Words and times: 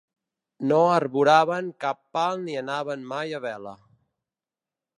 No 0.69 0.77
arboraven 0.93 1.69
cap 1.85 1.99
pal 2.17 2.41
ni 2.47 2.57
anaven 2.63 3.05
mai 3.13 3.37
a 3.39 3.43
vela. 3.47 3.75